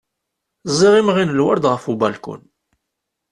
Ẓẓiɣ 0.71 0.93
imɣi 0.99 1.23
n 1.25 1.35
lwerd 1.37 1.63
ɣef 1.71 1.83
ubalkun. 1.91 2.41